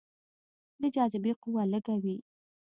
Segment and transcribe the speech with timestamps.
[0.81, 2.17] د جاذبې قوه لږه وي.